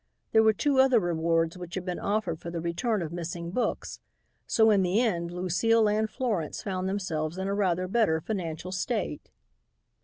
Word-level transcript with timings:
There 0.31 0.41
were 0.41 0.51
two 0.51 0.79
other 0.79 0.99
rewards 0.99 1.59
which 1.59 1.75
had 1.75 1.85
been 1.85 1.99
offered 1.99 2.39
for 2.39 2.49
the 2.49 2.59
return 2.59 3.03
of 3.03 3.11
missing 3.11 3.51
books, 3.51 3.99
so 4.47 4.71
in 4.71 4.81
the 4.81 4.99
end 4.99 5.29
Lucile 5.29 5.87
and 5.87 6.09
Florence 6.09 6.63
found 6.63 6.89
themselves 6.89 7.37
in 7.37 7.47
a 7.47 7.53
rather 7.53 7.87
better 7.87 8.19
financial 8.19 8.71
state. 8.71 9.29